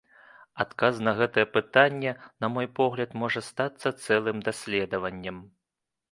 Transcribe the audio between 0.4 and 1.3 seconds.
Адказ на